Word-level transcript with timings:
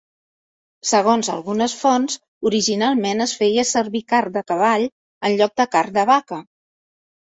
Segons 0.91 1.29
algunes 1.33 1.75
fonts, 1.81 2.17
originalment 2.51 3.23
es 3.29 3.37
feia 3.43 3.69
servir 3.75 4.05
carn 4.17 4.37
de 4.41 4.47
cavall 4.51 4.91
en 5.33 5.41
lloc 5.41 5.59
de 5.65 5.73
carn 5.79 5.99
de 6.03 6.13
vaca. 6.17 6.47